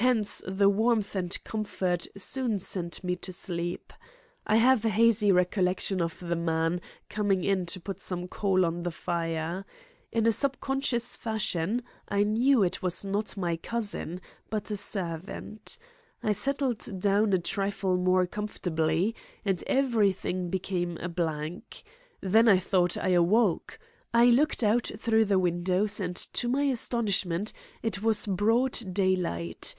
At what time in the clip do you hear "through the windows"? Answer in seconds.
24.96-25.98